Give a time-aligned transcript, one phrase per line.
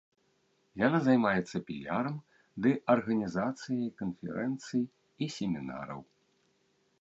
[0.87, 2.15] Яна займаецца піярам
[2.67, 4.83] ды арганізацыяй канферэнцый
[5.27, 6.01] і семінараў.